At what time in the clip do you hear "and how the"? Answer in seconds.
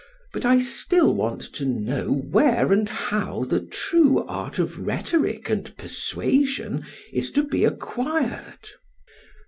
2.73-3.59